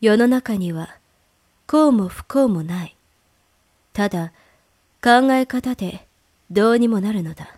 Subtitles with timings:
[0.00, 0.96] 世の中には
[1.66, 2.96] 幸も不幸もない。
[3.92, 4.32] ただ
[5.02, 6.06] 考え方で
[6.50, 7.56] どうにもなるのだ。